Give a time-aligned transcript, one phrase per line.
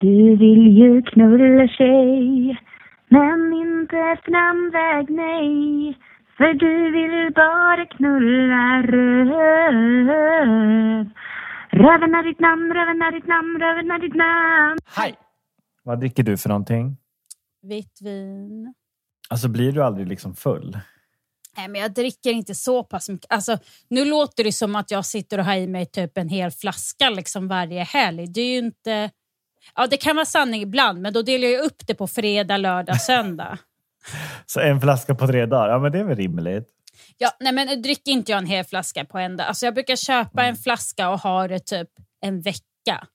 [0.00, 2.58] Du vill ju knulla tjej
[3.08, 5.98] men inte efter namnväg, nej
[6.36, 10.08] För du vill bara knulla röv
[11.70, 15.14] Röven är ditt namn, röven är ditt namn, röven är ditt namn Hej!
[15.82, 16.96] Vad dricker du för någonting?
[17.62, 18.74] Vitt vin.
[19.28, 20.78] Alltså blir du aldrig liksom full?
[21.56, 23.32] Nej, men jag dricker inte så pass mycket.
[23.32, 23.58] Alltså,
[23.90, 27.10] nu låter det som att jag sitter och har i mig typ en hel flaska
[27.10, 28.26] liksom varje helg.
[28.26, 29.10] Det är ju inte...
[29.74, 33.00] Ja, det kan vara sanning ibland, men då delar jag upp det på fredag, lördag,
[33.00, 33.58] söndag.
[34.46, 36.68] Så en flaska på tre dagar, ja men det är väl rimligt?
[37.18, 39.46] Ja, nej, men dricker inte jag en hel flaska på en dag.
[39.46, 41.88] Alltså, jag brukar köpa en flaska och ha det typ
[42.20, 43.06] en vecka.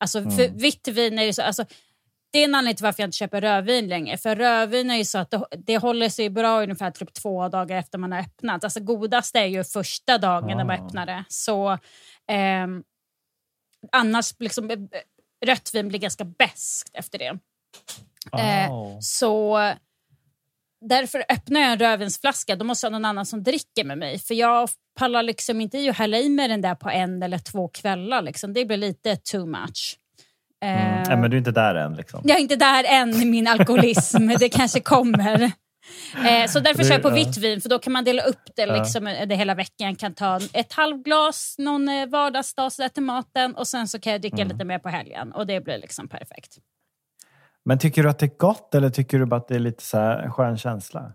[0.00, 1.42] Alltså, för vitt vin är ju så...
[1.42, 1.64] Alltså,
[2.32, 4.18] det är en anledning till varför jag inte köper rödvin längre.
[4.18, 7.76] För rödvin är ju så att det, det håller sig bra ungefär typ två dagar
[7.76, 8.64] efter man har öppnat.
[8.64, 10.84] Alltså godast är ju första dagen när man Ah.
[10.86, 11.24] öppnar det.
[11.28, 11.78] Så
[12.28, 12.82] ehm,
[13.92, 14.76] annars liksom eh,
[15.44, 17.38] rött vin blir ganska beskt efter det.
[18.32, 18.98] Oh.
[19.00, 19.58] Så
[20.80, 24.18] därför öppnar jag en rödvinsflaska, då måste jag ha någon annan som dricker med mig.
[24.18, 27.38] För jag pallar liksom inte i att hälla i mig den där på en eller
[27.38, 28.22] två kvällar.
[28.22, 28.52] Liksom.
[28.52, 29.98] Det blir lite too much.
[30.64, 31.12] Mm.
[31.12, 32.20] Eh, men du är inte där än liksom?
[32.24, 35.52] jag är inte där än i min alkoholism, det kanske kommer.
[36.16, 37.14] Eh, så därför kör jag på ja.
[37.14, 38.76] vitt vin, för då kan man dela upp det, Ja.
[38.76, 39.86] liksom, eh, det hela veckan.
[39.88, 44.00] Jag kan ta ett halvglas någon eh, vardagsdag så där till maten och sen så
[44.00, 44.48] kan jag dricka Mm.
[44.48, 45.32] lite mer på helgen.
[45.32, 46.56] Och det blir liksom perfekt.
[47.64, 49.84] Men tycker du att det är gott eller tycker du bara att det är lite
[49.84, 51.12] så här skön känsla?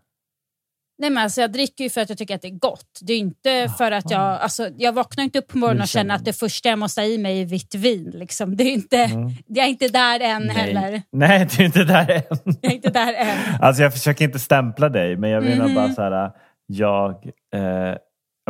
[1.01, 2.99] Nej, men alltså, jag dricker ju för att jag tycker att det är gott.
[3.01, 4.21] Det är inte för att jag...
[4.21, 7.05] Alltså, jag vaknar inte upp på morgonen och känner att det första jag måste ha
[7.05, 8.11] i mig är vitt vin.
[8.13, 8.55] Liksom.
[8.57, 9.09] Det är inte,
[9.47, 10.87] Jag är inte där än heller.
[10.87, 11.01] Mm.
[11.11, 12.21] Nej, du är inte där än.
[12.61, 13.37] Jag är inte där än.
[13.61, 15.75] Alltså jag försöker inte stämpla dig, men jag menar Mhm.
[15.75, 16.31] bara så här,
[16.65, 17.95] jag, eh,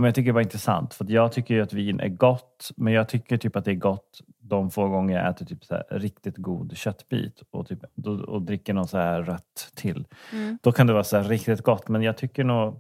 [0.02, 0.94] jag tycker det var intressant.
[0.94, 3.76] För jag tycker ju att vin är gott, men jag tycker typ att det är
[3.76, 4.20] gott
[4.56, 7.80] de få gånger jag äter typ så här riktigt god köttbit och, typ,
[8.28, 10.06] och dricker något så här rött till.
[10.34, 10.58] Mm.
[10.62, 12.80] Då kan det vara så riktigt gott, men jag tycker nog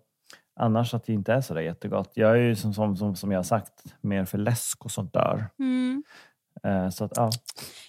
[0.60, 2.12] annars att det inte är så där jättegott.
[2.14, 5.14] Jag är ju som, som, som, som jag har sagt mer för läsk och sånt
[5.14, 5.46] där.
[5.60, 6.04] Mm.
[6.64, 7.30] Eh, så att, ja.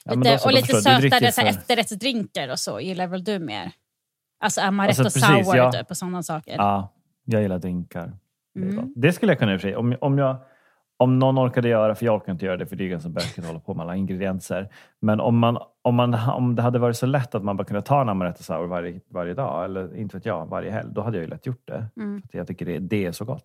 [0.04, 3.72] ja Lite, så, och lite sötare för- efterrättsdrinkar och så gillar väl du mer?
[4.41, 5.72] Alltså amaretto Alltså, precis, sour ja.
[5.72, 6.54] typ, och sådana saker.
[6.56, 6.92] Ja,
[7.25, 8.12] jag gillar drinkar.
[8.54, 8.92] Det, Mm.
[8.97, 9.76] det skulle jag kunna i och för sig.
[9.76, 10.37] Om, om, jag,
[11.02, 13.38] om någon orkade göra, för jag orkar inte göra det för det är ganska bökigt
[13.38, 14.68] att hålla på med alla ingredienser.
[15.00, 17.82] Men om, man, om, man, om det hade varit så lätt att man bara kunde
[17.82, 21.16] ta en amaretto sour varje, varje dag, eller inte vet jag, varje helg, då hade
[21.16, 21.86] jag ju lätt gjort det.
[21.96, 22.22] Mm.
[22.32, 23.44] Jag tycker det, det är så gott.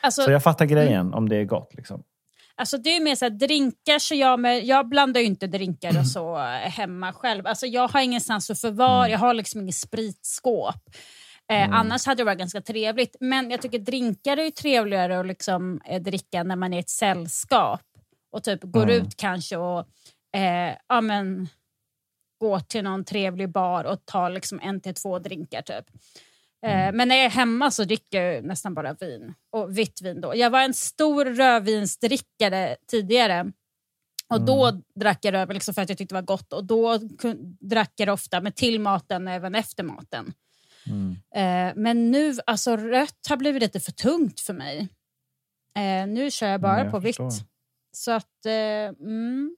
[0.00, 1.74] Alltså, Så jag fattar grejen om det är gott.
[1.74, 2.02] Liksom.
[2.54, 5.98] Alltså det är mer så här, drinkar så jag med, jag blandar ju inte drinkar
[5.98, 7.46] och så hemma själv.
[7.46, 10.74] Alltså jag har ingenstans att förvara, jag har liksom ingen spritskåp.
[11.52, 13.16] Eh, Annars hade det varit ganska trevligt.
[13.20, 16.80] Men jag tycker drinkar är ju trevligare att liksom, eh, dricka när man är i
[16.80, 17.80] ett sällskap.
[18.32, 19.02] Och typ går Mm.
[19.02, 19.86] ut kanske och
[20.36, 21.48] eh, ja, men,
[22.40, 25.62] går till någon trevlig bar och tar liksom en till två drinkar.
[25.62, 25.84] typ.
[26.66, 29.34] Eh, Men när jag är hemma så dricker jag nästan bara vin.
[29.52, 30.36] Och vitt vin då.
[30.36, 33.52] Jag var en stor rödvinsdrickare tidigare.
[34.28, 36.52] Och då drack jag rödvin liksom för att jag tyckte det var gott.
[36.52, 36.98] Och då
[37.60, 40.32] drack jag det ofta med till maten även efter maten.
[40.92, 41.16] Mm.
[41.34, 44.88] Eh, men nu, alltså rött har blivit lite för tungt för mig.
[45.76, 47.46] Eh, nu kör jag bara Mm, jag på vitt.
[47.92, 48.52] Så att, eh,
[49.00, 49.56] mm.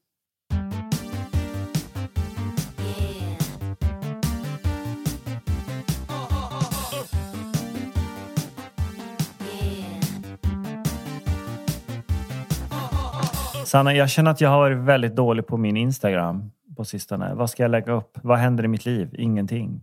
[13.65, 17.35] Sanna, jag känner att jag har varit väldigt dålig på min Instagram på sistone.
[17.35, 18.19] Vad ska jag lägga upp?
[18.23, 19.15] Vad händer i mitt liv?
[19.19, 19.83] Ingenting.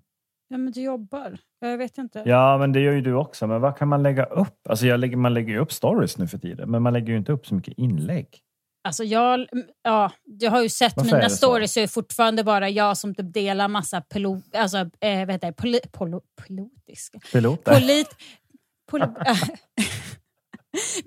[0.52, 1.38] Ja, men du jobbar.
[1.60, 2.24] Jag vet inte.
[2.26, 3.48] Ja, men det gör ju du också.
[3.48, 4.68] Men vad kan man lägga upp?
[4.70, 7.18] Alltså jag lägger, man lägger ju upp stories nu för tiden, men man lägger ju
[7.18, 8.28] inte upp så mycket inlägg.
[8.84, 9.48] Alltså jag,
[9.84, 11.36] ja, jag har ju sett Varför är mina det så?
[11.38, 15.32] stories så är det fortfarande bara jag som typ delar massa pilo, alltså, eh, vad
[15.32, 17.20] heter det, poli, polo, pilotiska.
[17.32, 17.74] Piloter.
[17.74, 18.16] Polit,
[18.92, 19.02] pol,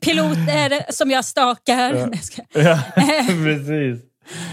[0.05, 1.95] piloter som jag stakar.
[1.95, 2.09] Ja.
[2.63, 2.83] Ja,
[3.45, 4.05] precis.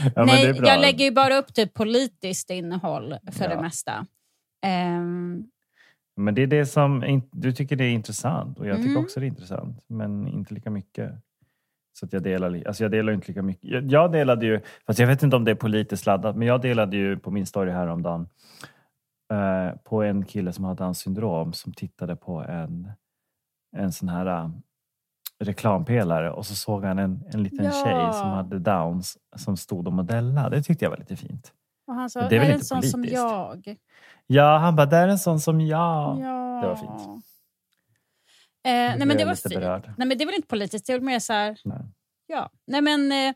[0.04, 0.68] Ja, men Nej, det är bra.
[0.68, 3.56] jag lägger ju bara upp typ politiskt innehåll för Ja.
[3.56, 4.06] det mesta.
[4.62, 5.48] Ehm,
[6.16, 9.04] Men det är det som du tycker det är intressant och jag tycker Mm.
[9.04, 11.12] också det är intressant, men inte lika mycket.
[12.00, 13.64] Så att jag delar, alltså jag delar inte lika mycket.
[13.70, 16.62] Jag, jag delade ju, fast jag vet inte om det är politiskt laddat, men jag
[16.62, 18.28] delade ju på min story häromdagen
[19.34, 22.92] eh, på en kille som har Downs syndrom som tittade på en,
[23.78, 24.50] en sån här eh,
[25.40, 27.72] reklampelare och så såg han en, en liten Ja.
[27.72, 30.56] tjej som hade Downs som stod och modellade.
[30.56, 31.54] Det tyckte jag var lite fint.
[31.92, 33.76] Och han sa, är det är väl en inte sån som jag?
[34.28, 36.20] Ja, han bara, det är en sån som jag.
[36.20, 36.60] Ja.
[36.62, 37.26] Det var fint.
[38.64, 39.56] Eh, nej men det var fint.
[39.56, 39.94] berörd.
[39.98, 41.78] Nej men det är väl inte politiskt, det är väl mer så här, Nej.
[42.28, 42.50] ja.
[42.68, 43.34] Nej men, eh,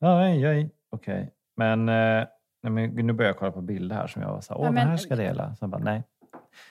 [0.00, 1.32] nej, okej.
[1.56, 2.24] Men, eh,
[2.62, 4.66] Nej, men nu börjar jag kolla på bilder här som jag var så här, åh
[4.66, 5.54] Ja, men- det här ska jag dela.
[5.54, 6.02] Så jag bara, nej.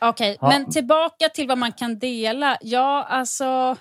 [0.01, 0.47] Okej, Ja.
[0.47, 2.57] men tillbaka till vad man kan dela.
[2.61, 3.75] Ja, alltså...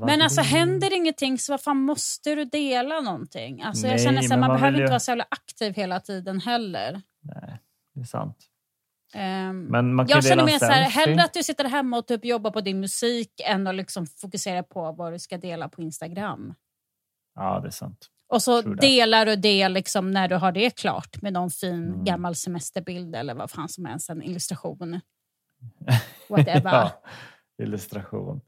[0.00, 3.62] Men alltså händer ingenting så vad fan måste du dela någonting?
[3.62, 5.26] Alltså jag Nej, känner så här, man man behöver vill inte ju- vara så jävla
[5.30, 7.02] aktiv hela tiden heller.
[7.20, 7.58] Nej,
[7.94, 8.36] det är sant.
[9.14, 11.98] Ehm, Men man kan jag ju känner mer så här, hellre att du sitter hemma
[11.98, 15.68] och typ jobbar på din musik än att liksom fokusera på vad du ska dela
[15.68, 16.54] på Instagram.
[17.34, 18.08] Ja, det är sant.
[18.28, 22.04] Och så delar du det liksom när du har det klart med någon fin Mm.
[22.04, 25.00] gammal semesterbild eller vad fan som helst, en illustration.
[26.28, 26.70] Whatever.
[26.72, 27.02] ja,
[27.62, 28.40] illustration.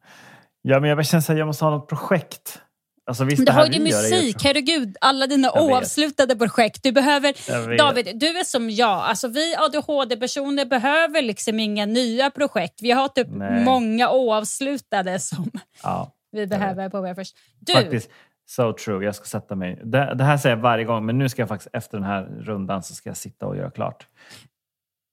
[0.67, 2.61] Ja, men jag känner här, jag måste ha något projekt.
[3.07, 4.97] Alltså visst, Du har ju vi gör musik, herregud.
[5.01, 5.71] Alla dina Jag vet.
[5.71, 6.83] oavslutade projekt.
[6.83, 7.69] Du behöver...
[7.69, 7.79] Vet.
[7.79, 8.89] David, du är som jag.
[9.03, 12.83] Alltså, vi ADHD-personer behöver liksom inga nya projekt.
[12.83, 13.65] Vi har typ Nej.
[13.65, 15.51] många oavslutade som
[15.83, 17.37] Ja, vi behöver på våra först.
[17.61, 18.11] Du, faktiskt.
[18.51, 19.05] So true.
[19.05, 19.81] Jag ska sätta mig.
[19.85, 22.23] Det, det här säger jag varje gång, men nu ska jag faktiskt efter den här
[22.23, 24.07] rundan så ska jag sitta och göra klart.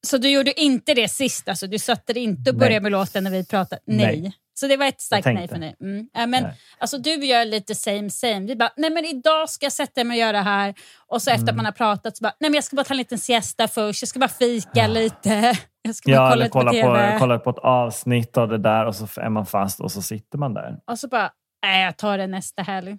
[0.07, 1.50] så du gjorde inte det sist?
[1.50, 2.59] Alltså, du satte dig inte och Nej.
[2.68, 3.81] började med låten när vi pratade?
[3.86, 4.21] Nej.
[4.21, 4.33] Nej.
[4.53, 5.75] Så det var ett starkt nej för dig?
[5.81, 6.09] Mm.
[6.13, 6.53] Ja, men, Nej.
[6.77, 8.39] alltså, du gör lite same same.
[8.39, 10.74] Vi bara, nej men idag ska jag sätta mig och göra det här.
[11.07, 11.50] Och så efter Mm.
[11.50, 13.68] att man har pratat så bara, nej men jag ska bara ta en liten siesta
[13.68, 14.01] först.
[14.01, 15.53] Jag ska bara fika lite.
[15.83, 17.12] Jag ska bara Ja, kolla eller på kolla TV.
[17.13, 20.01] på, kolla på ett avsnitt av det där och så är man fast och så
[20.01, 20.77] sitter man där.
[20.88, 21.31] Och så bara,
[21.63, 22.97] nej jag tar det nästa helg.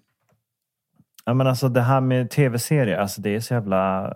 [1.24, 4.12] Ja, men alltså det här med tv-serier, alltså det är så jävla...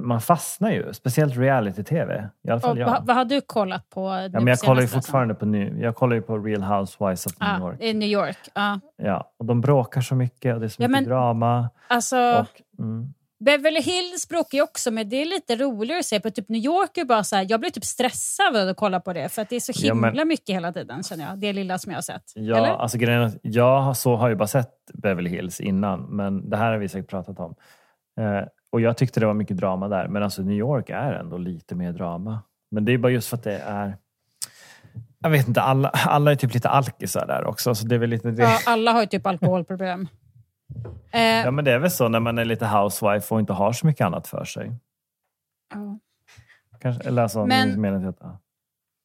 [0.00, 2.28] Man fastnar ju, speciellt reality-tv.
[2.44, 2.86] I alla fall Och, jag.
[2.86, 4.00] vad, vad har du kollat på?
[4.00, 7.32] Ja, men jag kollar ju fortfarande på ny, jag kollar ju på Real Housewives of
[7.40, 7.80] New Ja, York.
[7.80, 8.38] i New York.
[8.54, 8.80] Ja.
[8.96, 11.70] Ja, och de bråkar så mycket och det är så Ja, mycket men- drama.
[11.88, 16.20] Alltså, Och, mm, Beverly Hills bråkar ju också, men det är lite roligare att se
[16.20, 16.30] på.
[16.30, 19.12] Typ New York är bara så här, jag blir typ stressad av att kolla på
[19.12, 21.38] det, för att det är så Ja, himla men- mycket hela tiden, känner jag.
[21.38, 22.22] Det lilla som jag har sett.
[22.34, 22.68] ja, Eller?
[22.68, 26.72] alltså grejen jag har- så har ju bara sett Beverly Hills innan, men det här
[26.72, 27.54] har vi säkert pratat om.
[28.20, 31.36] Eh, och jag tyckte det var mycket drama där, men alltså New York är ändå
[31.38, 32.42] lite mer drama.
[32.70, 33.96] Men det är bara just för att det är...
[35.18, 38.10] Jag vet inte, alla, alla är typ lite alkisar där också, så det är väl
[38.10, 38.42] lite det.
[38.42, 40.08] Ja, alla har ju typ alkoholproblem.
[41.12, 43.72] Eh, Ja, men det är väl så när man är lite housewife och inte har
[43.72, 44.72] så mycket annat för sig.
[45.74, 45.98] ja.
[46.80, 48.38] Kanske, eller alltså, Men- jag att, ja.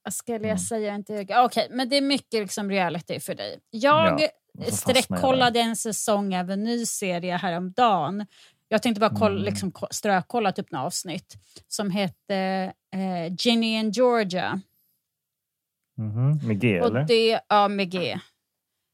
[0.03, 0.57] Vad skulle jag Mm.
[0.57, 0.95] säga?
[0.95, 1.27] Inte...
[1.45, 3.59] Okej, men det är mycket liksom reality för dig.
[3.69, 4.27] Jag Ja,
[4.71, 8.25] sträckkollade en säsong av en ny serie häromdagen.
[8.67, 9.43] Jag tänkte bara kolla, Mm.
[9.43, 11.35] liksom, ko- strökolla typ några avsnitt
[11.67, 12.35] som hette
[12.93, 14.61] eh, Ginny and Georgia.
[15.97, 16.99] Mhm, Med G eller?
[17.01, 18.19] Och det, ja, med G.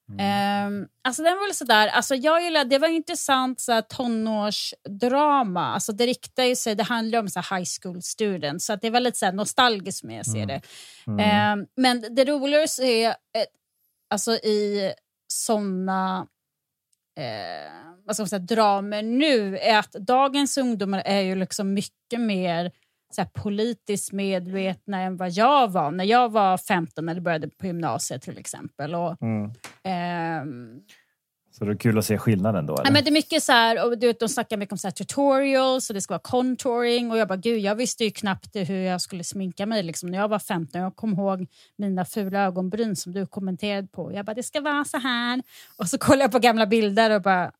[0.09, 0.19] Mm.
[0.19, 5.73] Ehm, alltså den var väl sådär, alltså jag gillade, det var intressant så här, tonårsdrama.
[5.73, 8.89] Alltså det riktar ju sig, det handlar om så här, high school students, så det
[8.89, 10.61] var lite så här, nostalgiskt som jag ser det.
[11.07, 11.19] Mm.
[11.19, 13.13] Ehm, men det roliga är eh,
[14.09, 14.93] alltså i
[15.27, 16.27] såna
[17.17, 17.71] eh,
[18.05, 22.71] vad ska man säga, dramer nu, är att dagens ungdomar är ju liksom mycket mer
[23.15, 27.67] så här, politiskt medvetna än vad jag var när jag var 15 eller började på
[27.67, 28.95] gymnasiet till exempel.
[28.95, 29.51] Och, Mm.
[29.83, 30.81] ehm,
[31.57, 32.73] Så det är kul att se skillnaden då?
[32.73, 32.85] Eller?
[32.85, 34.87] Ja, men det är mycket så här, och du vet, de snackar mycket om så
[34.87, 37.11] här tutorials och det ska vara contouring.
[37.11, 40.17] Och jag bara, gud, jag visste ju knappt hur jag skulle sminka mig liksom, när
[40.17, 40.81] jag var 15.
[40.81, 41.47] Jag kom ihåg
[41.77, 44.13] mina fula ögonbryn som du kommenterade på.
[44.13, 45.41] Jag bara, det ska vara så här.
[45.77, 47.51] Och så kollade jag på gamla bilder och bara...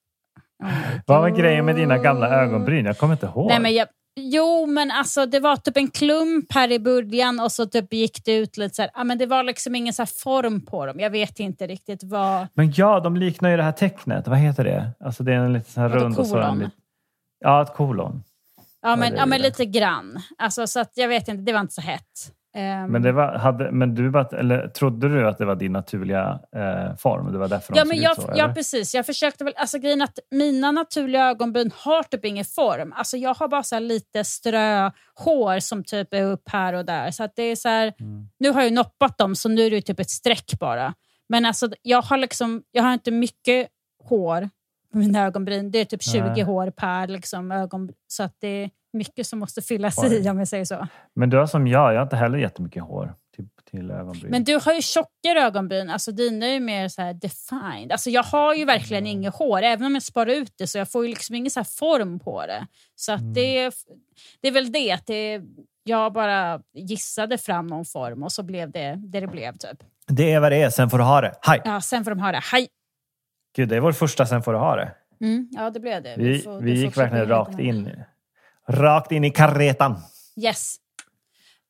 [0.64, 0.70] oh
[1.06, 2.86] Vad var grejen med dina gamla ögonbryn?
[2.86, 3.48] Jag kommer inte ihåg.
[3.48, 7.52] Nej, men jag, jo, men alltså det var typ en klump här i början och
[7.52, 8.92] så typ gick det ut lite så här.
[8.94, 11.00] Ja, men det var liksom ingen så form på dem.
[11.00, 12.48] Jag vet inte riktigt vad...
[12.54, 14.28] Men ja, de liknar ju det här tecknet.
[14.28, 14.92] Vad heter det?
[15.00, 16.50] Alltså det är en liten sån här Vadå, rund och så kolon?
[16.50, 16.74] en lit-
[17.40, 18.24] Ja, ett kolon.
[18.82, 20.20] Ja, men, ja, men lite grann.
[20.38, 22.34] Alltså, så att jag vet inte, det var inte så hett.
[22.56, 25.72] Ehm, Men, det var, hade, men du bara, eller, trodde du att det var din
[25.72, 27.32] naturliga eh, form?
[27.32, 28.32] Det var därför ja, de men jag, ut så?
[28.36, 28.54] ja, eller?
[28.54, 28.96] precis.
[28.96, 32.94] Jag försökte väl, alltså grejen att mina naturliga ögonbryn har typ ingen form.
[32.96, 37.12] Alltså jag har bara så lite ströhår som typ är upp här och där.
[37.12, 38.30] Så att det är så här, Mm.
[38.40, 40.94] Nu har jag noppat dem så nu är det typ ett streck bara.
[41.30, 43.68] Men alltså jag har liksom, jag har inte mycket
[44.04, 44.50] hår
[44.92, 45.72] på mina ögonbryn.
[45.72, 46.42] Det är typ 20 Nej.
[46.42, 47.98] hår per liksom, ögonbryn.
[48.08, 50.14] Så att det är mycket som måste fyllas Oj.
[50.26, 50.88] i om jag säger så.
[51.16, 54.32] Men du har som jag, jag har inte heller jättemycket hår till, till ögonbryn.
[54.32, 55.90] Men du har ju tjockare ögonbryn.
[55.90, 57.92] Alltså dina är ju mer så här defined.
[57.92, 59.18] Alltså jag har ju verkligen Mm.
[59.18, 59.62] inget hår.
[59.62, 62.20] Även om jag sparar ut det så jag får ju liksom ingen så här form
[62.20, 62.68] på det.
[62.96, 63.34] Så Mm.
[63.34, 63.74] det, är-
[64.42, 64.92] det är väl det.
[64.92, 65.42] Att det
[65.84, 69.54] jag bara gissade fram någon form och så blev det det det blev.
[69.54, 69.84] typ.
[70.08, 71.34] Det är vad det är, sen får du ha det.
[71.42, 71.62] Hej!
[71.66, 72.40] Ja, sen får de ha det.
[72.52, 72.68] Hej!
[73.56, 74.92] Gud, det är vår första sen får du ha det.
[75.22, 76.16] Mm, ja, det blev det.
[76.18, 77.90] Vi, får- vi får gick verkligen rakt in,
[78.68, 79.96] rakt in i karetan.
[80.36, 80.76] Yes.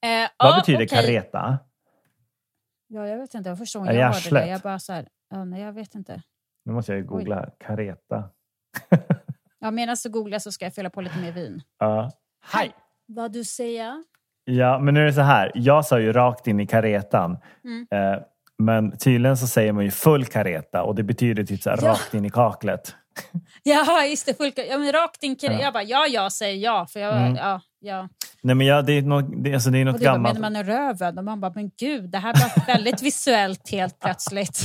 [0.03, 0.87] Eh, Vad ja, betyder okej.
[0.87, 1.59] kareta?
[2.87, 3.49] Ja, jag vet inte.
[3.49, 3.93] Jag förstår inte.
[3.93, 4.47] Jag hörde det.
[4.47, 6.21] Jag bara så här, ja, nej, jag vet inte.
[6.65, 7.51] Nu måste jag googla här.
[7.59, 8.29] Kareta.
[9.59, 11.61] Ja, medan du googlar så ska jag fylla på lite mer vin.
[11.79, 12.11] Ja.
[12.45, 12.71] Hej!
[13.05, 14.03] Vad du säger?
[14.45, 15.51] Ja, men nu är det så här.
[15.55, 17.37] Jag sa ju rakt in i karetan.
[17.63, 17.87] Mm.
[17.91, 18.19] Eh,
[18.57, 21.87] men tydligen så säger man ju full kareta och det betyder typ så här, Ja.
[21.91, 22.95] rakt in i kaklet.
[23.63, 24.33] Ja, just det.
[24.37, 25.35] Full, ja, men rakt in.
[25.41, 25.51] Ja.
[25.51, 26.85] Jag bara, ja, jag säger ja.
[26.89, 27.35] För jag, Mm.
[27.35, 28.09] ja, ja.
[28.45, 30.39] Nej men ja, det är något, det, alltså, det är något Och det bara, gammalt.
[30.39, 31.17] menar man är röven?
[31.17, 34.59] Och man bara, men gud, det här var väldigt visuellt helt plötsligt.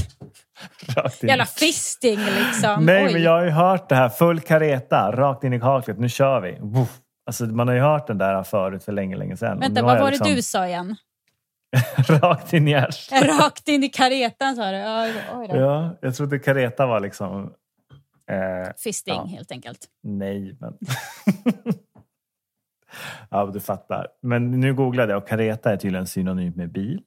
[0.96, 1.28] Rakt in.
[1.28, 2.84] Jävla fisting liksom.
[2.86, 3.12] Nej Oj.
[3.12, 6.40] men jag har ju hört det här, full kareta, rakt in i kaklet, nu kör
[6.40, 6.58] vi.
[6.60, 6.88] Woof.
[7.26, 9.60] Alltså, man har ju hört den där förut för länge, länge sedan.
[9.60, 10.96] Vänta, vad jag var det liksom- du sa igen?
[12.08, 13.22] rakt in i arslet.
[13.22, 14.76] Rakt in i karetan sa du?
[14.76, 15.46] Oj, oj.
[15.60, 17.52] Ja, jag trodde kareta var liksom...
[18.28, 19.24] Eh, Fisting Ja.
[19.24, 19.86] helt enkelt.
[20.02, 20.78] nej, men...
[23.30, 24.06] ja, du fattar.
[24.22, 27.02] Men nu googlade jag och kareta är tydligen synonymt med bil.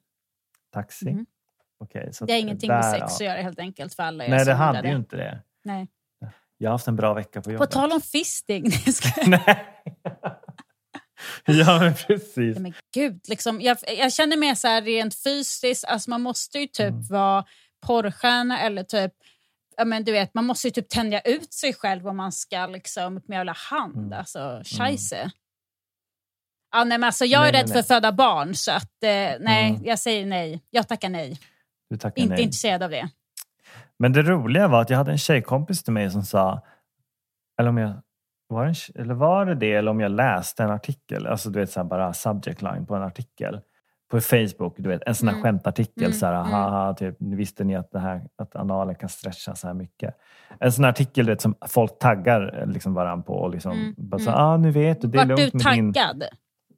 [0.73, 1.11] Taxi.
[1.11, 1.25] Mhm.
[1.79, 3.05] Okej, så Det har ingenting där, med sex ja.
[3.05, 5.41] att göra helt enkelt för alla er Nej, det hade ju inte det.
[5.63, 5.87] Nej.
[6.57, 7.71] Jag har haft en bra vecka på På jobbet.
[7.71, 8.63] tal om fisting.
[9.27, 9.67] Nej,
[11.45, 12.57] ja, men precis.
[12.59, 16.67] Men gud, liksom, jag, jag känner mig så här rent fysiskt, alltså man måste ju
[16.67, 17.03] typ Mm.
[17.09, 17.45] vara
[17.87, 19.13] porrstjärna eller typ
[19.77, 22.65] Ja, men du vet, man måste ju typ tänja ut sig själv om man ska
[22.67, 23.97] liksom med jävla hand.
[23.97, 24.19] Mm.
[24.19, 25.31] Alltså, scheisse.
[26.71, 27.79] Ja, nej, men alltså, jag är Nej, nej, rädd för nej.
[27.79, 29.09] att föda barn, så att, eh,
[29.39, 29.81] nej, Mm.
[29.85, 30.63] jag säger nej.
[30.69, 31.39] Jag tackar nej.
[31.89, 32.43] Du tackar Inte nej.
[32.43, 33.09] intresserad av det.
[33.99, 36.61] Men det roliga var att jag hade en tjejkompis till mig som sa,
[37.59, 38.01] eller om jag
[38.47, 41.71] var, en, eller var det det eller om jag läste en artikel, alltså du vet
[41.71, 43.61] så bara subject line på en artikel
[44.11, 45.43] på Facebook, du vet en sån här Mm.
[45.43, 46.51] skämtartikel Mm, så här, mm.
[46.51, 50.15] haha, typ, visste ni att, det här, att analen kan stretcha så här mycket?
[50.59, 53.71] En sån här artikel du vet, som folk taggar eh, liksom varann på och liksom
[53.71, 54.41] Mm, bara så mm.
[54.41, 55.93] ah, nu vet du, det är Vart du lugnt din...
[55.93, 56.15] taggad?
[56.23, 56.29] eller?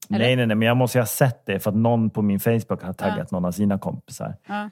[0.10, 2.40] Nej, nej, nej, men jag måste ju ha sett det för att någon på min
[2.40, 4.36] Facebook har taggat någon av sina kompisar.
[4.48, 4.70] Ja.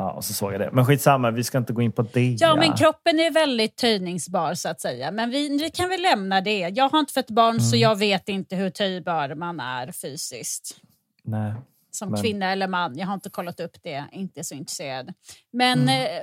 [0.00, 0.70] Ja, och så såg jag det.
[0.72, 2.36] Men skitsamma, vi ska inte gå in på det.
[2.40, 5.10] Ja, men kroppen är väldigt töjningsbar så att säga.
[5.10, 6.58] Men vi, vi kan väl lämna det.
[6.58, 7.82] Jag har inte fött barn så Mm.
[7.82, 10.76] jag vet inte hur töjbar man är fysiskt.
[11.24, 11.52] Nej.
[11.98, 12.98] Som Men- kvinna eller man.
[12.98, 14.04] Jag har inte kollat upp det.
[14.12, 15.12] Inte så intresserad.
[15.52, 15.88] Men Mm.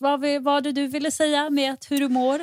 [0.00, 2.38] vad var det du ville säga med att hur du mår?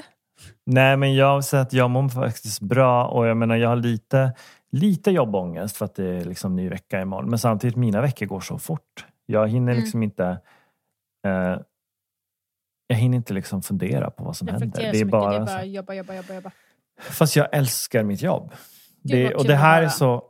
[0.65, 4.33] Nej, men jag säga att jag mår faktiskt bra och jag menar jag har lite,
[4.71, 7.29] lite jobbångest för att det är liksom ny vecka imorgon.
[7.29, 9.05] Men samtidigt, mina veckor går så fort.
[9.25, 9.83] Jag hinner Mm.
[9.83, 10.25] liksom inte
[11.27, 11.57] eh,
[12.87, 14.91] jag hinner inte liksom fundera på vad som händer.
[14.91, 16.33] Det är bara, det är bara jobba, jobba, jobba.
[16.33, 16.51] jobba.
[17.01, 18.53] Fast jag älskar mitt jobb.
[19.01, 20.23] Det, och det här är så...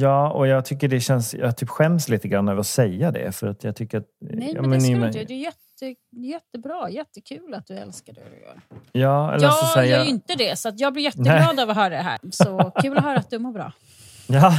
[0.00, 1.34] Ja, och jag tycker det känns...
[1.34, 3.32] Jag typ skäms lite grann över att säga det.
[3.32, 4.06] För att jag tycker att...
[4.20, 5.24] Nej, ja, men det ska du inte.
[5.24, 6.90] Det är jätte, jättebra.
[6.90, 8.60] Jättekul att du älskar det du gör.
[8.92, 11.70] Ja, eller Jag så säger gör ju inte det, så att jag blir jätteglad av
[11.70, 12.18] att höra det här.
[12.30, 13.72] Så kul att höra att du mår bra.
[14.30, 14.52] Ja.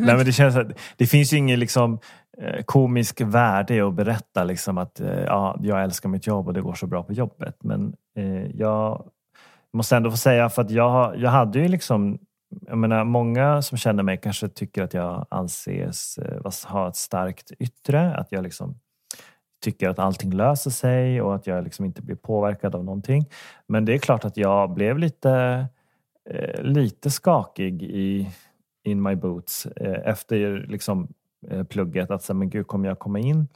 [0.00, 0.66] Nej, men det känns att
[0.96, 1.98] det finns ju ingen liksom,
[2.38, 6.54] eh, komisk värde i att berätta liksom, att eh, ja, jag älskar mitt jobb och
[6.54, 7.56] det går så bra på jobbet.
[7.62, 9.10] Men eh, jag
[9.72, 12.18] måste ändå få säga för att jag, jag hade ju liksom
[12.66, 17.50] jag menar, många som känner mig kanske tycker att jag anses eh, ha ett starkt
[17.58, 18.14] yttre.
[18.16, 18.78] Att jag liksom
[19.64, 23.24] tycker att allting löser sig och att jag liksom inte blir påverkad av någonting.
[23.66, 25.66] Men det är klart att jag blev lite,
[26.30, 28.30] eh, lite skakig i
[28.84, 31.08] in my boots eh, efter liksom,
[31.68, 32.10] plugget.
[32.10, 33.48] Att säga, men gud, kommer jag komma in?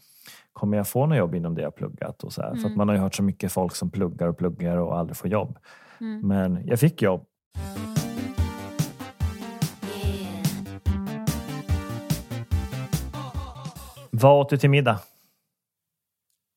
[0.52, 2.24] Kommer jag få något jobb inom det jag pluggat?
[2.24, 2.48] Och så här.
[2.50, 2.78] För att Mm.
[2.78, 5.58] man har ju hört så mycket folk som pluggar och pluggar och aldrig får jobb.
[6.00, 6.28] Mm.
[6.28, 7.26] Men jag fick jobb.
[14.20, 15.00] Vad åt du till middag?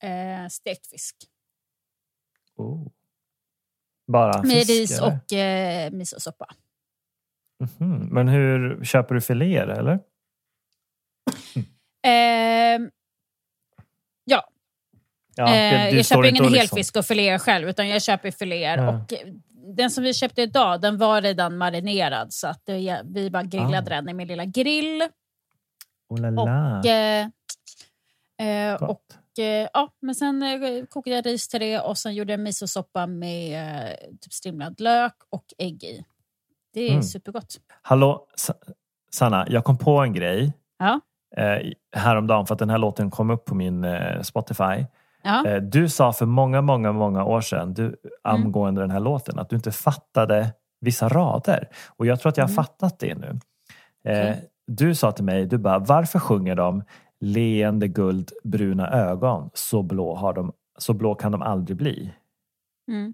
[0.04, 1.16] Eh, stekt fisk.
[2.56, 2.88] Oh.
[4.08, 4.70] Bara Med fisk?
[4.70, 5.20] ris eller?
[5.28, 6.46] och eh, misosoppa.
[7.80, 8.08] Mhm.
[8.12, 10.00] Men hur köper du filéer eller?
[12.06, 12.82] Eh,
[14.26, 14.48] ja,
[15.36, 18.78] Ja, eh, du jag köper ingen helfisk och filear själv, utan jag köper filéer.
[18.78, 18.90] Ja.
[18.90, 19.34] Och eh,
[19.76, 22.34] den som vi köpte idag, den var redan marinerad.
[22.34, 23.84] Så att det, vi bara grillade Ah.
[23.96, 25.02] den i min lilla grill.
[26.10, 26.80] Oh la la.
[26.80, 27.28] Och, eh,
[28.48, 29.04] eh, och
[29.40, 33.08] eh, ja, men sen eh, kokade jag ris till det och sen gjorde jag misosoppa
[33.08, 36.04] med eh, typ strimlad lök och ägg i.
[36.74, 37.04] Det är Mm.
[37.04, 37.56] supergott.
[37.82, 38.54] Hallå, Sa-
[39.12, 41.00] Sanna, jag kom på en grej Ja.
[41.38, 44.86] eh, häromdagen för att den här låten kom upp på min eh, Spotify.
[45.24, 45.60] Ja.
[45.60, 49.56] Du sa för många, många, många år sedan du, angående den här låten att du
[49.56, 51.68] inte fattade vissa rader.
[51.96, 52.64] Och jag tror att jag har Mm.
[52.64, 53.40] fattat det nu.
[54.06, 54.50] Okej.
[54.68, 56.84] Du sa till mig, du bara, varför sjunger de
[57.24, 62.14] leende guld, bruna ögon, så blå, har de, så blå kan de aldrig bli?
[62.92, 63.14] Mm.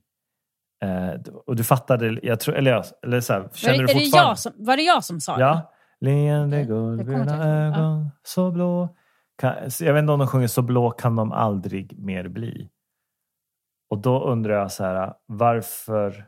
[0.84, 3.84] Eh, och du fattade, jag tror, eller, jag- eller så här, Var, känner det, du
[3.84, 4.30] är det fortfarande?
[4.30, 5.42] jag som, var det jag som sa det?
[5.42, 5.74] Ja.
[6.02, 7.74] Leende Okej, guld, jag kommer inte bruna ihåg.
[7.76, 7.80] Ja.
[7.80, 8.96] ögon, så blå.
[9.38, 12.70] Kan, jag vet inte om de sjunger så blå kan de aldrig mer bli.
[13.90, 16.26] Och då undrar jag så här, varför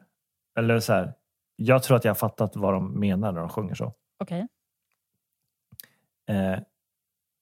[0.59, 1.13] Eller så här,
[1.55, 3.93] jag tror att jag har fattat vad de menar när de sjunger så.
[4.19, 4.47] Okej.
[6.29, 6.59] Eh,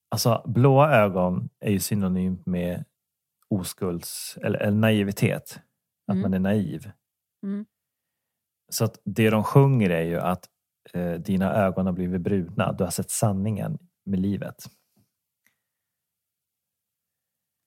[0.09, 2.85] alltså blåa ögon är ju synonymt med
[3.49, 5.59] oskulds eller, eller naivitet.
[6.07, 6.21] Att Mm.
[6.21, 6.91] man är naiv.
[7.43, 7.65] Mm.
[8.71, 10.49] Så att det de sjunger är ju att
[10.93, 12.71] eh, dina ögon har blivit bruna.
[12.71, 14.55] Du har sett sanningen med livet.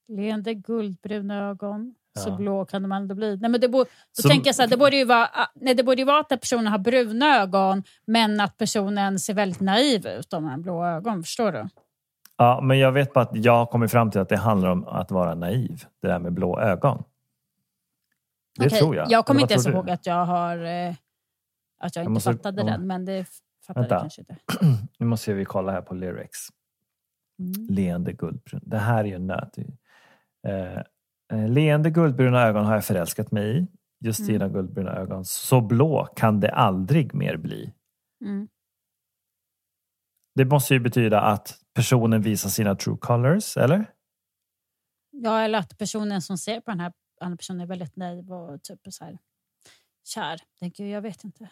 [0.09, 1.95] Leende guldbruna ögon.
[2.19, 2.37] Så Ja.
[2.37, 3.37] blå kan de ändå bli.
[3.37, 5.47] Nej, men det bo- då Så- tänker jag så här, det borde ju vara, ah,
[5.55, 10.07] nej, det borde vara att personen har bruna ögon men att personen ser väldigt naiv
[10.07, 11.23] ut om en blå ögon.
[11.23, 11.69] Förstår du?
[12.43, 14.85] Ja, men jag vet bara att jag har kommit fram till att det handlar om
[14.85, 15.85] att vara naiv.
[16.03, 17.05] Det där med blå ögon.
[18.59, 19.11] Det Okej, tror jag.
[19.11, 20.95] Jag kommer inte ens ihåg att jag har eh,
[21.81, 22.67] att jag inte måste- fattade ja.
[22.67, 23.27] den, men det
[23.67, 23.95] fattade Vänta.
[23.95, 24.37] jag kanske inte.
[24.99, 26.39] Nu måste vi kolla här på lyrics.
[27.39, 27.67] Mm.
[27.69, 28.61] Leende guldbrun.
[28.65, 29.59] Det här är ju en nöt.
[30.49, 30.77] Eh,
[31.39, 33.67] eh, leende guldbruna ögon har jag förälskat mig i.
[34.01, 34.33] Just Mm.
[34.33, 35.25] dina guldbruna ögon.
[35.25, 37.73] Så blå kan det aldrig mer bli.
[38.25, 38.49] Mm.
[40.35, 43.87] Det måste ju betyda att personen visar sina true colors, eller?
[45.11, 48.63] Ja, eller att personen som ser på den här andra personen är väldigt naiv och
[48.63, 49.19] typ så här
[50.05, 50.41] kär.
[50.61, 51.49] Tänker jag, jag vet inte.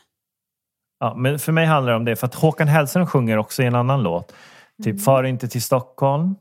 [0.99, 2.17] Ja, men för mig handlar det om det.
[2.17, 4.35] För att Håkan Hellström sjunger också i en annan låt.
[4.83, 4.99] Typ Mm.
[4.99, 6.37] Far inte till Stockholm.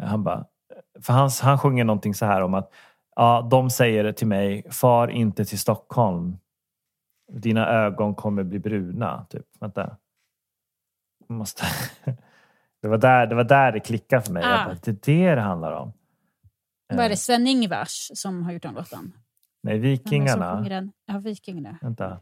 [0.00, 0.46] Han bara,
[1.02, 2.72] för han, han sjunger någonting så här om att
[3.16, 4.70] ja, de säger till mig.
[4.70, 6.38] Far inte till Stockholm.
[7.32, 9.26] Dina ögon kommer bli bruna.
[9.30, 9.46] Typ.
[9.60, 9.96] Vänta.
[11.28, 11.64] Måste.
[12.80, 14.42] Det var, där, det var där det klickade för mig.
[14.46, 14.64] Ah.
[14.64, 15.92] bara, det är det det handlar om.
[16.88, 19.12] Vad är Eh, det Sven-Ingvars som har gjort den låten?
[19.62, 20.90] Nej, Vikingarna.
[21.06, 21.78] Ja, Vikingarna.
[21.82, 22.20] Vänta.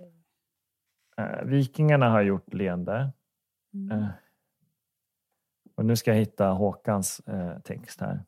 [1.16, 3.12] Eh, Vikingarna har gjort leende.
[3.74, 3.98] Mm.
[4.02, 4.08] Eh,
[5.74, 8.24] Och nu ska jag hitta Håkans eh, text här.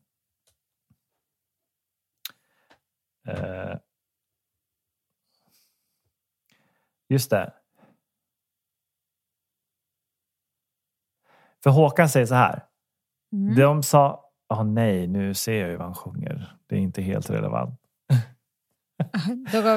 [3.27, 3.77] Eh,
[7.09, 7.53] just det.
[11.65, 12.63] För Håkan säger så här.
[13.33, 13.55] Mm.
[13.55, 16.55] De sa, ah nej, nu ser jag ju vad han sjunger.
[16.69, 17.79] Det är inte helt relevant.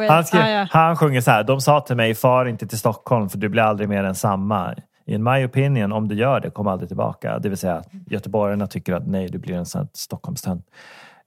[0.09, 0.67] Han, skrev, ah, ja.
[0.71, 1.45] han sjunger så här.
[1.45, 4.75] De sa till mig, far inte till Stockholm för du blir aldrig mer än samma.
[5.07, 7.39] In my opinion, om du gör det, kom aldrig tillbaka.
[7.39, 10.67] Det vill säga att göteborgarna tycker att nej, du blir en sån Stockholmstönt.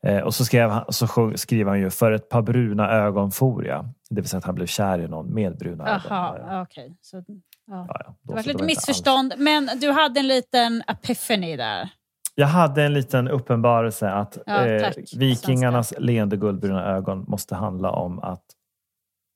[0.03, 3.31] Eh, och så, skrev han, så sjung- skriver han ju, för ett par bruna ögon
[3.31, 3.89] for jag.
[4.09, 6.01] Det vill säga att han blev kär i någon med bruna ögon.
[6.09, 6.37] Ja.
[6.39, 6.97] Jaha, okej.
[7.01, 7.23] Så,
[7.71, 7.85] ja.
[7.89, 8.15] Ja, ja.
[8.23, 11.89] Det var lite missförstånd, men du hade en liten epiphany där.
[12.35, 18.19] Jag hade en liten uppenbarelse att Ja, eh, vikingarnas leende guldbruna ögon måste handla om
[18.19, 18.45] att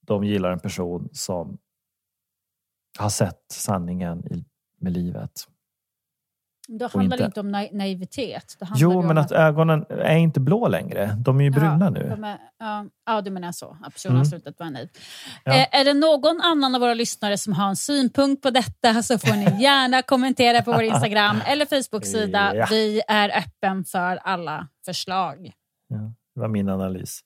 [0.08, 1.58] de gillar en person som
[3.00, 4.46] har sett sanningen i,
[4.80, 5.32] med livet.
[6.68, 8.56] Det handlar inte- inte om na- naivitet.
[8.60, 11.16] Det handlar Jo, men att ögonen är inte blå längre.
[11.26, 12.00] De är ju bruna ja, nu.
[12.00, 13.78] är- ja, ja, du menar så.
[13.84, 14.26] Att personen Mm.
[14.26, 14.90] slutat vara naiv.
[15.44, 15.54] Ja.
[15.56, 19.18] Eh, är det någon annan av våra lyssnare som har en synpunkt på detta så
[19.18, 22.56] får ni gärna kommentera på vår Instagram eller Facebook-sida.
[22.56, 22.68] Ja.
[22.70, 25.52] Vi är öppen för alla förslag.
[25.88, 27.20] Ja, det var min analys.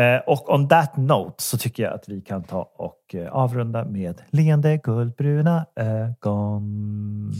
[0.00, 3.84] Eh, och on that note så tycker jag att vi kan ta och eh, avrunda
[3.84, 7.32] med leende guldbruna ögon.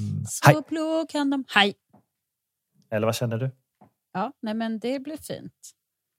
[0.45, 0.55] Hej!
[0.55, 1.45] Så kan de...
[1.55, 1.75] Hej!
[2.91, 3.51] Eller vad känner du?
[4.13, 5.71] Ja, nej men det blir fint.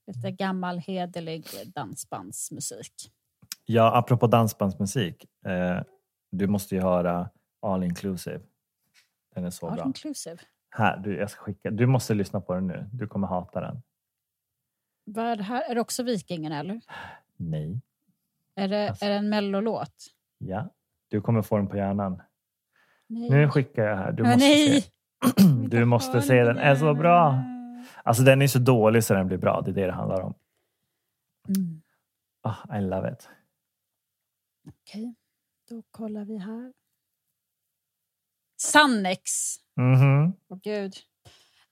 [0.07, 2.93] Lite gammal hederlig dansbandsmusik.
[3.65, 5.25] Ja, apropå dansbandsmusik.
[5.45, 5.81] Eh,
[6.31, 7.29] du måste ju höra
[7.61, 8.39] All Inclusive.
[9.35, 9.85] Den är så All bra.
[9.85, 10.37] inclusive.
[10.75, 11.71] Här, du, jag ska skicka.
[11.71, 12.89] du måste lyssna på den nu.
[12.93, 13.81] Du kommer hata den.
[15.13, 15.69] Vad är det här?
[15.71, 16.81] Är det också Vikingen eller?
[17.37, 17.81] Nej.
[18.55, 19.05] Är det, Alltså.
[19.05, 19.93] är det en mellolåt?
[20.37, 20.69] Ja.
[21.07, 22.21] Du kommer få den på hjärnan.
[23.07, 23.29] Nej.
[23.29, 24.11] Nu skickar jag här.
[24.11, 24.81] Du måste nej.
[24.81, 24.89] se.
[25.69, 26.43] Du måste se.
[26.43, 27.43] Den är så bra.
[28.03, 29.61] Alltså den är så dålig så den blir bra.
[29.61, 30.33] Det är det det handlar om.
[31.47, 31.81] Mm.
[32.41, 33.29] Ah, I love it.
[34.67, 35.15] Okej,
[35.69, 36.73] då kollar vi här.
[38.61, 39.31] Sannex.
[39.75, 40.33] Mhm.
[40.49, 40.93] Åh gud.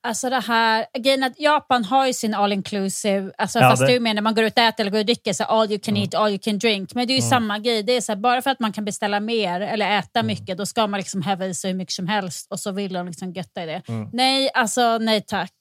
[0.03, 3.99] Alltså det här, grejen att Japan har ju sin all inclusive, alltså Ja, fast det-
[3.99, 5.93] mer när man går ut och äter eller går och dricker, så all you can
[5.95, 6.03] Mm.
[6.03, 6.93] eat, all you can drink.
[6.95, 7.29] Men det är ju Mm.
[7.29, 10.19] samma grej, det är så här, bara för att man kan beställa mer eller äta
[10.19, 10.27] Mm.
[10.27, 12.93] mycket, då ska man liksom häva i sig hur mycket som helst och så vill
[12.93, 13.81] de liksom götta i det.
[13.87, 14.09] Mm.
[14.13, 15.53] Nej, alltså nej tack.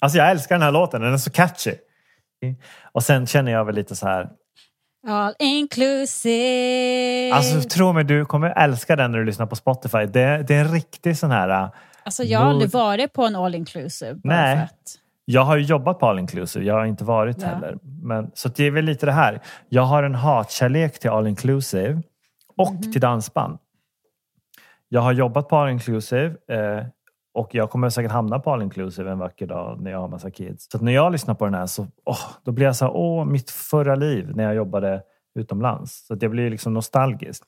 [0.00, 1.00] Alltså jag älskar den här låten.
[1.00, 1.74] Den är så catchy.
[2.92, 4.28] Och sen känner jag väl lite så här.
[5.08, 7.32] All inclusive.
[7.34, 9.98] Alltså tro mig, du kommer älska den när du lyssnar på Spotify.
[9.98, 11.70] Det, det är en riktig sån här.
[12.06, 14.20] Alltså, jag har aldrig varit på en all inclusive.
[14.24, 14.58] Nej.
[14.58, 16.64] att- Jag har ju jobbat på All Inclusive.
[16.64, 17.48] Jag har inte varit Ja.
[17.48, 17.78] heller.
[18.02, 19.40] Men, så det är väl lite det här.
[19.68, 22.02] Jag har en hatkärlek till All Inclusive
[22.56, 22.92] och Mhm.
[22.92, 23.58] till dansband.
[24.88, 26.86] Jag har jobbat på All Inclusive eh,
[27.34, 30.30] Och jag kommer säkert hamna på all inclusive en vacker dag när jag har massa
[30.30, 30.70] kids.
[30.70, 33.24] Så när jag lyssnar på den här så åh, då blir jag så här, åh,
[33.24, 35.02] mitt förra liv när jag jobbade
[35.34, 36.06] utomlands.
[36.06, 37.42] Så jag blir liksom nostalgisk.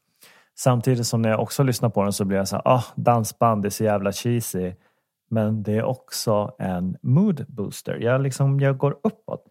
[0.58, 3.66] Samtidigt som när jag också lyssnar på den så blir jag så här, ah, dansband
[3.66, 4.74] är så jävla cheesy.
[5.30, 7.98] Men det är också en mood booster.
[8.00, 9.44] Jag, liksom, jag går uppåt.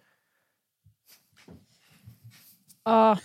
[2.86, 3.17] Ja,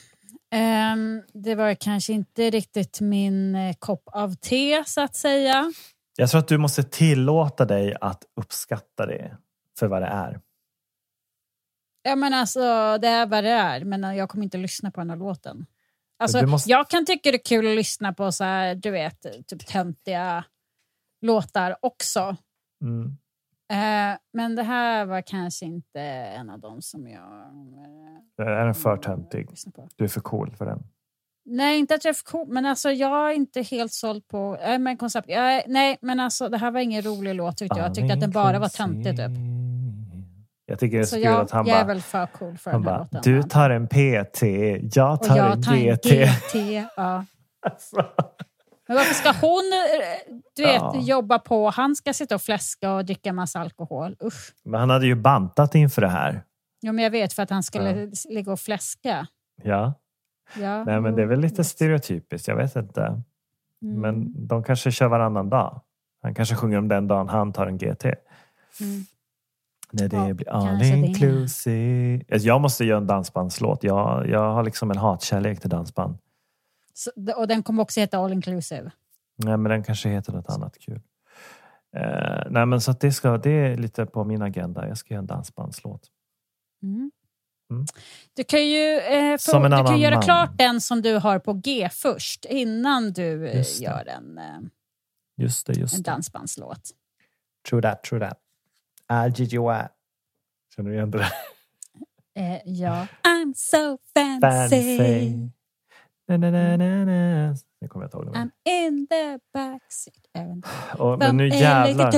[0.51, 5.73] ehm, det var kanske inte riktigt min eh, kopp av te så att säga.
[6.16, 9.37] Jag tror att du måste tillåta dig att uppskatta det
[9.79, 10.40] för vad det är.
[12.03, 12.61] Ja men alltså
[12.99, 15.66] det är vad det är men jag kommer inte lyssna på den här låten.
[16.22, 19.22] Alltså, måste- Jag kan tycka det är kul att lyssna på så här, du vet,
[19.46, 20.44] typ töntiga
[21.20, 22.37] låtar också.
[22.85, 23.16] Mm.
[23.72, 27.22] Eh, men det här var kanske inte en av dem som jag...
[28.37, 29.48] Det är den för eh, töntig.
[29.96, 30.78] Du är för cool för den.
[31.44, 34.56] Nej, inte att jag är för cool, men alltså jag är inte helt såld på
[34.56, 35.28] äh, men koncept.
[35.28, 37.87] Jag, nej, men alltså det här var ingen rolig låt tyckte jag.
[37.88, 39.30] Jag tyckte att den bara var töntig typ.
[40.66, 42.59] Jag tycker det är så, Så kul att han jag är bara, väl för cool
[42.59, 43.33] för han den här bara låten.
[43.35, 44.42] du tar en PT,
[44.96, 46.07] jag tar en jag tar en GT.
[46.07, 46.55] GT.
[46.96, 47.25] Ja.
[47.66, 47.96] Alltså.
[48.88, 50.96] Men varför ska hon eh, du vet, Ja.
[51.01, 51.70] jobba på...
[51.70, 54.16] Han ska sitta och fläska och dricka massa alkohol.
[54.25, 54.53] Usch.
[54.64, 56.42] Men han hade ju bantat inför det här.
[56.83, 59.27] Jo, men jag vet för att han skulle ligga och fläska.
[59.62, 59.94] Ja,
[60.61, 60.85] Ja.
[60.85, 63.01] nej men det är väl lite stereotypiskt, jag vet inte.
[63.03, 64.01] Mm.
[64.01, 65.81] Men de kanske kör varannan dag.
[66.22, 68.05] Han kanske sjunger om den dagen han tar en GT.
[68.05, 69.05] Mm.
[69.92, 72.24] När det Ja, blir all inclusive.
[72.33, 73.85] Alltså, Jag måste göra en dansbandslåt.
[73.85, 76.18] Jag, jag har liksom en hatkärlek till dansband.
[76.94, 78.90] Så, och den kommer också heta All Inclusive.
[79.37, 81.00] Nej, men den kanske heter något annat kul.
[81.96, 84.88] Eh, nej, men så det, ska, det är lite på min agenda.
[84.88, 86.07] Jag ska göra en dansbandslåt.
[86.83, 87.11] Mm.
[87.70, 87.85] Mm.
[88.35, 90.22] Du kan ju, eh, en du kan göra man.
[90.22, 94.44] klart den som du har på G först innan du eh, gör en, eh,
[95.37, 96.02] Just det, en just det.
[96.11, 96.90] dansbandslåt.
[97.70, 98.38] True that, true that.
[99.12, 99.88] RGGY.
[100.77, 101.29] Känner du igen det där?
[102.35, 103.07] Eh, ja.
[103.22, 104.98] I'm so fancy.
[104.98, 105.37] Fancy.
[106.29, 107.55] Na, na, na, na, na.
[107.81, 108.33] Det kommer jag inte ihåg.
[108.33, 108.38] det.
[108.38, 110.98] I'm in the backseat.
[110.98, 112.12] Och, men nu jävlar.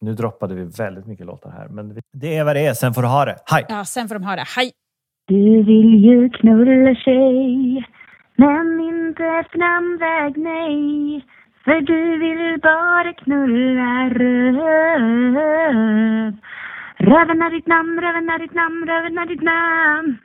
[0.00, 1.68] Nu droppade vi väldigt mycket låtar här.
[1.68, 2.74] Men det är vad det är.
[2.74, 3.38] Sen får du ha det.
[3.46, 3.66] Hej!
[3.68, 4.42] Ja, sen får de höra.
[4.56, 4.72] Hej!
[5.26, 7.84] Du vill ju knulla tjej
[8.36, 11.24] Men inte framväg nej
[11.64, 15.36] för du vill bara knulla röv.
[16.96, 20.18] Röven är ditt namn, röven är ditt namn, röven är ditt namn.